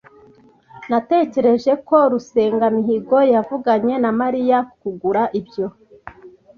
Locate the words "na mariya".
4.03-4.57